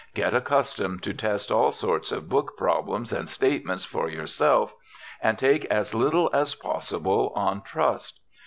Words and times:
Get 0.15 0.33
accustomed 0.33 1.03
to 1.03 1.13
test 1.13 1.51
all 1.51 1.69
sorts 1.71 2.11
of 2.11 2.27
book 2.27 2.57
problems 2.57 3.13
and 3.13 3.29
statements 3.29 3.85
for 3.85 4.09
yourself, 4.09 4.73
and 5.21 5.37
take 5.37 5.65
as 5.65 5.93
little 5.93 6.27
as 6.33 6.55
possible 6.55 7.31
on 7.35 7.61
trust. 7.61 8.19